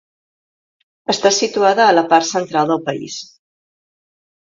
Està 1.13 1.31
situada 1.39 1.85
a 1.87 1.91
la 1.97 2.03
part 2.13 2.29
central 2.29 2.73
del 2.73 2.81
país. 2.87 3.19